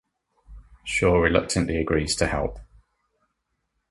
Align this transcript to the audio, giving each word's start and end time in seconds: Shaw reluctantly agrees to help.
Shaw 0.83 1.19
reluctantly 1.19 1.77
agrees 1.79 2.15
to 2.15 2.25
help. 2.25 2.57